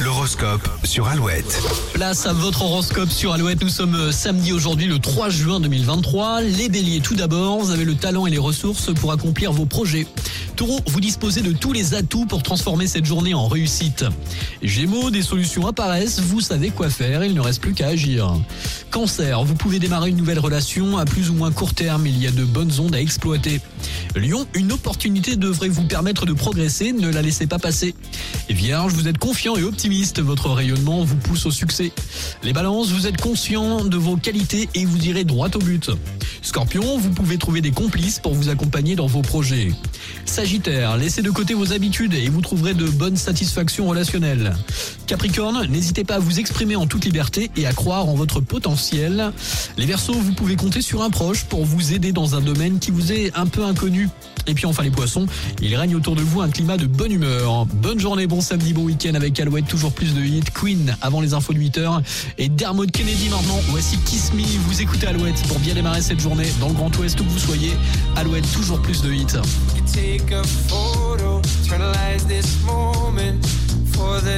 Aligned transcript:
L'horoscope 0.00 0.68
sur 0.84 1.06
Alouette. 1.08 1.60
Place 1.94 2.26
à 2.26 2.32
votre 2.32 2.62
horoscope 2.62 3.10
sur 3.10 3.32
Alouette. 3.32 3.62
Nous 3.62 3.68
sommes 3.68 3.94
euh, 3.94 4.12
samedi 4.12 4.52
aujourd'hui 4.52 4.86
le 4.86 4.98
3 4.98 5.30
juin 5.30 5.60
2023. 5.60 6.42
Les 6.42 6.68
béliers, 6.68 7.00
tout 7.00 7.14
d'abord, 7.14 7.58
vous 7.58 7.70
avez 7.70 7.84
le 7.84 7.94
talent 7.94 8.26
et 8.26 8.30
les 8.30 8.38
ressources 8.38 8.92
pour 8.94 9.12
accomplir 9.12 9.52
vos 9.52 9.66
projets. 9.66 10.06
Taureau, 10.56 10.80
vous 10.86 11.00
disposez 11.00 11.42
de 11.42 11.52
tous 11.52 11.72
les 11.72 11.94
atouts 11.94 12.24
pour 12.24 12.42
transformer 12.42 12.86
cette 12.86 13.04
journée 13.04 13.34
en 13.34 13.46
réussite. 13.46 14.04
Gémeaux, 14.62 15.10
des 15.10 15.22
solutions 15.22 15.66
apparaissent, 15.66 16.20
vous 16.20 16.40
savez 16.40 16.70
quoi 16.70 16.88
faire, 16.88 17.24
il 17.24 17.34
ne 17.34 17.40
reste 17.40 17.60
plus 17.60 17.74
qu'à 17.74 17.88
agir. 17.88 18.32
Cancer, 18.96 19.44
vous 19.44 19.54
pouvez 19.54 19.78
démarrer 19.78 20.08
une 20.08 20.16
nouvelle 20.16 20.38
relation 20.38 20.96
à 20.96 21.04
plus 21.04 21.28
ou 21.28 21.34
moins 21.34 21.52
court 21.52 21.74
terme, 21.74 22.06
il 22.06 22.18
y 22.18 22.26
a 22.26 22.30
de 22.30 22.44
bonnes 22.44 22.72
ondes 22.80 22.94
à 22.94 23.00
exploiter. 23.02 23.60
Lion, 24.14 24.46
une 24.54 24.72
opportunité 24.72 25.36
devrait 25.36 25.68
vous 25.68 25.84
permettre 25.84 26.24
de 26.24 26.32
progresser, 26.32 26.92
ne 26.92 27.10
la 27.10 27.20
laissez 27.20 27.46
pas 27.46 27.58
passer. 27.58 27.94
Vierge, 28.48 28.94
vous 28.94 29.06
êtes 29.06 29.18
confiant 29.18 29.54
et 29.56 29.64
optimiste, 29.64 30.22
votre 30.22 30.48
rayonnement 30.48 31.04
vous 31.04 31.16
pousse 31.16 31.44
au 31.44 31.50
succès. 31.50 31.92
Les 32.42 32.54
balances, 32.54 32.88
vous 32.88 33.06
êtes 33.06 33.20
conscient 33.20 33.84
de 33.84 33.98
vos 33.98 34.16
qualités 34.16 34.70
et 34.74 34.86
vous 34.86 35.06
irez 35.06 35.24
droit 35.24 35.50
au 35.54 35.58
but. 35.58 35.90
Scorpion, 36.46 36.96
vous 36.96 37.10
pouvez 37.10 37.38
trouver 37.38 37.60
des 37.60 37.72
complices 37.72 38.20
pour 38.20 38.32
vous 38.32 38.48
accompagner 38.50 38.94
dans 38.94 39.08
vos 39.08 39.20
projets. 39.20 39.72
Sagittaire, 40.26 40.96
laissez 40.96 41.20
de 41.20 41.30
côté 41.30 41.54
vos 41.54 41.72
habitudes 41.72 42.14
et 42.14 42.28
vous 42.28 42.40
trouverez 42.40 42.72
de 42.72 42.88
bonnes 42.88 43.16
satisfactions 43.16 43.88
relationnelles. 43.88 44.54
Capricorne, 45.08 45.66
n'hésitez 45.66 46.04
pas 46.04 46.14
à 46.14 46.18
vous 46.20 46.38
exprimer 46.38 46.76
en 46.76 46.86
toute 46.86 47.04
liberté 47.04 47.50
et 47.56 47.66
à 47.66 47.72
croire 47.72 48.08
en 48.08 48.14
votre 48.14 48.40
potentiel. 48.40 49.32
Les 49.76 49.86
Verseaux, 49.86 50.12
vous 50.14 50.34
pouvez 50.34 50.54
compter 50.54 50.82
sur 50.82 51.02
un 51.02 51.10
proche 51.10 51.44
pour 51.44 51.64
vous 51.64 51.92
aider 51.92 52.12
dans 52.12 52.36
un 52.36 52.40
domaine 52.40 52.78
qui 52.78 52.92
vous 52.92 53.10
est 53.10 53.36
un 53.36 53.46
peu 53.46 53.64
inconnu. 53.64 54.08
Et 54.48 54.54
puis 54.54 54.66
enfin 54.66 54.84
les 54.84 54.90
poissons, 54.90 55.26
il 55.60 55.74
règne 55.74 55.96
autour 55.96 56.14
de 56.14 56.22
vous 56.22 56.40
un 56.40 56.48
climat 56.48 56.76
de 56.76 56.86
bonne 56.86 57.10
humeur. 57.10 57.66
Bonne 57.66 57.98
journée, 57.98 58.28
bon 58.28 58.40
samedi, 58.40 58.72
bon 58.72 58.84
week-end 58.84 59.14
avec 59.14 59.40
Alouette, 59.40 59.66
toujours 59.66 59.90
plus 59.90 60.14
de 60.14 60.22
hits. 60.22 60.44
Queen 60.54 60.96
avant 61.02 61.20
les 61.20 61.34
infos 61.34 61.52
de 61.52 61.58
8h 61.58 62.00
et 62.38 62.48
Dermot 62.48 62.86
Kennedy 62.86 63.28
maintenant. 63.28 63.58
Voici 63.70 63.98
Kiss 64.04 64.32
Me, 64.34 64.42
vous 64.68 64.80
écoutez 64.80 65.08
Alouette 65.08 65.42
pour 65.48 65.58
bien 65.58 65.74
démarrer 65.74 66.00
cette 66.00 66.20
journée 66.20 66.35
dans 66.60 66.68
le 66.68 66.74
Grand 66.74 66.94
Ouest 66.98 67.20
où 67.20 67.24
vous 67.24 67.38
soyez. 67.38 67.72
Alouette, 68.16 68.50
toujours 68.52 68.80
plus 68.80 69.02
de 69.02 69.12
hits. 69.12 69.36